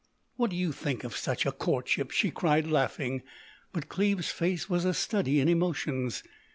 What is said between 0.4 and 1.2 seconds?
do you think of